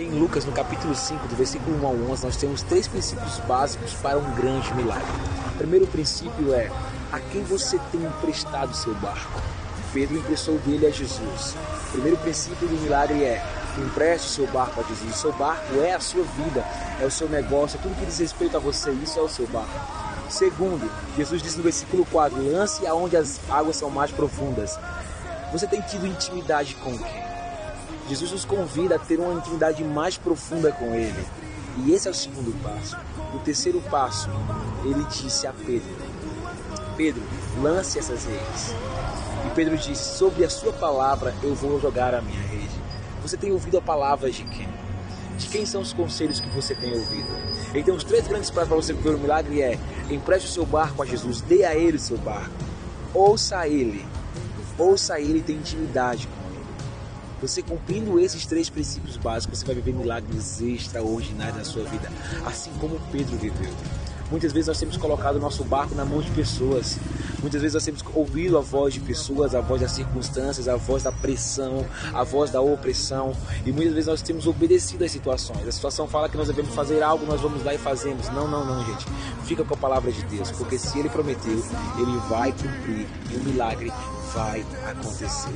Em 0.00 0.08
Lucas, 0.18 0.46
no 0.46 0.52
capítulo 0.52 0.94
5, 0.94 1.28
do 1.28 1.36
versículo 1.36 1.78
1 1.82 1.86
ao 1.86 1.94
11, 2.12 2.24
nós 2.24 2.36
temos 2.38 2.62
três 2.62 2.88
princípios 2.88 3.36
básicos 3.40 3.92
para 3.92 4.16
um 4.16 4.34
grande 4.34 4.72
milagre. 4.72 5.04
O 5.52 5.58
primeiro 5.58 5.86
princípio 5.86 6.54
é: 6.54 6.70
a 7.12 7.20
quem 7.20 7.42
você 7.42 7.78
tem 7.92 8.02
emprestado 8.02 8.74
seu 8.74 8.94
barco? 8.94 9.42
Pedro 9.92 10.16
emprestou 10.16 10.56
dele 10.60 10.86
a 10.86 10.90
Jesus. 10.90 11.54
O 11.88 11.92
primeiro 11.92 12.16
princípio 12.16 12.66
do 12.66 12.78
milagre 12.78 13.22
é: 13.22 13.44
empreste 13.76 14.30
seu 14.30 14.46
barco 14.46 14.80
a 14.80 14.84
Jesus. 14.84 15.16
O 15.16 15.18
seu 15.18 15.32
barco 15.34 15.82
é 15.82 15.92
a 15.92 16.00
sua 16.00 16.24
vida, 16.24 16.64
é 16.98 17.04
o 17.04 17.10
seu 17.10 17.28
negócio, 17.28 17.78
é 17.78 17.82
tudo 17.82 17.94
que 17.94 18.06
diz 18.06 18.18
respeito 18.20 18.56
a 18.56 18.60
você, 18.60 18.90
isso 18.92 19.18
é 19.18 19.22
o 19.22 19.28
seu 19.28 19.46
barco. 19.48 19.68
Segundo, 20.30 20.90
Jesus 21.14 21.42
diz 21.42 21.56
no 21.56 21.62
versículo 21.62 22.06
4: 22.06 22.50
lance 22.50 22.86
aonde 22.86 23.18
as 23.18 23.38
águas 23.50 23.76
são 23.76 23.90
mais 23.90 24.10
profundas. 24.10 24.78
Você 25.52 25.66
tem 25.66 25.82
tido 25.82 26.06
intimidade 26.06 26.74
com 26.76 26.96
quem? 26.96 27.29
Jesus 28.08 28.32
nos 28.32 28.44
convida 28.44 28.96
a 28.96 28.98
ter 28.98 29.18
uma 29.18 29.34
intimidade 29.34 29.84
mais 29.84 30.18
profunda 30.18 30.72
com 30.72 30.94
Ele. 30.94 31.24
E 31.78 31.92
esse 31.92 32.08
é 32.08 32.10
o 32.10 32.14
segundo 32.14 32.52
passo. 32.62 32.96
O 33.34 33.38
terceiro 33.38 33.80
passo, 33.90 34.28
ele 34.84 35.04
disse 35.04 35.46
a 35.46 35.52
Pedro: 35.52 35.88
Pedro, 36.96 37.22
lance 37.62 37.98
essas 37.98 38.24
redes. 38.24 38.74
E 39.46 39.50
Pedro 39.54 39.76
disse: 39.76 40.18
Sobre 40.18 40.44
a 40.44 40.50
sua 40.50 40.72
palavra 40.72 41.34
eu 41.42 41.54
vou 41.54 41.80
jogar 41.80 42.14
a 42.14 42.20
minha 42.20 42.42
rede. 42.42 42.80
Você 43.22 43.36
tem 43.36 43.52
ouvido 43.52 43.78
a 43.78 43.82
palavra 43.82 44.30
de 44.30 44.44
quem? 44.44 44.68
De 45.38 45.46
quem 45.46 45.64
são 45.64 45.80
os 45.80 45.92
conselhos 45.92 46.40
que 46.40 46.50
você 46.50 46.74
tem 46.74 46.92
ouvido? 46.92 47.28
Então, 47.74 47.94
os 47.94 48.04
três 48.04 48.26
grandes 48.26 48.50
passos 48.50 48.68
para 48.68 48.76
você 48.76 48.92
viver 48.92 49.14
o 49.14 49.18
milagre 49.18 49.62
é: 49.62 49.78
empreste 50.10 50.48
o 50.48 50.52
seu 50.52 50.66
barco 50.66 51.02
a 51.02 51.06
Jesus, 51.06 51.40
dê 51.40 51.64
a 51.64 51.74
ele 51.74 51.96
o 51.96 52.00
seu 52.00 52.18
barco, 52.18 52.50
ouça 53.14 53.66
ele, 53.68 54.04
ouça 54.76 55.20
ele 55.20 55.38
e 55.38 55.42
tenha 55.42 55.58
intimidade 55.58 56.26
com. 56.26 56.39
Você 57.40 57.62
cumprindo 57.62 58.20
esses 58.20 58.44
três 58.44 58.68
princípios 58.68 59.16
básicos, 59.16 59.58
você 59.58 59.66
vai 59.66 59.74
viver 59.74 59.94
milagres 59.94 60.60
extraordinários 60.60 61.56
na 61.56 61.64
sua 61.64 61.84
vida, 61.84 62.10
assim 62.44 62.70
como 62.78 63.00
Pedro 63.10 63.36
viveu. 63.38 63.72
Muitas 64.30 64.52
vezes 64.52 64.68
nós 64.68 64.78
temos 64.78 64.96
colocado 64.96 65.36
o 65.36 65.40
nosso 65.40 65.64
barco 65.64 65.94
na 65.94 66.04
mão 66.04 66.20
de 66.20 66.30
pessoas. 66.30 66.98
Muitas 67.40 67.60
vezes 67.62 67.74
nós 67.74 67.84
temos 67.84 68.04
ouvido 68.14 68.56
a 68.56 68.60
voz 68.60 68.94
de 68.94 69.00
pessoas, 69.00 69.56
a 69.56 69.60
voz 69.60 69.80
das 69.80 69.90
circunstâncias, 69.90 70.68
a 70.68 70.76
voz 70.76 71.02
da 71.02 71.10
pressão, 71.10 71.84
a 72.14 72.22
voz 72.22 72.50
da 72.50 72.60
opressão. 72.60 73.32
E 73.66 73.72
muitas 73.72 73.92
vezes 73.92 74.06
nós 74.06 74.22
temos 74.22 74.46
obedecido 74.46 75.04
às 75.04 75.10
situações. 75.10 75.66
A 75.66 75.72
situação 75.72 76.06
fala 76.06 76.28
que 76.28 76.36
nós 76.36 76.46
devemos 76.46 76.72
fazer 76.74 77.02
algo, 77.02 77.26
nós 77.26 77.40
vamos 77.40 77.64
lá 77.64 77.74
e 77.74 77.78
fazemos. 77.78 78.28
Não, 78.28 78.46
não, 78.46 78.64
não, 78.64 78.84
gente. 78.84 79.04
Fica 79.46 79.64
com 79.64 79.74
a 79.74 79.76
palavra 79.76 80.12
de 80.12 80.22
Deus, 80.26 80.52
porque 80.52 80.78
se 80.78 80.96
ele 80.98 81.08
prometeu, 81.08 81.64
ele 81.98 82.16
vai 82.28 82.52
cumprir 82.52 83.08
e 83.30 83.36
o 83.36 83.40
milagre 83.42 83.92
vai 84.32 84.64
acontecer. 84.86 85.50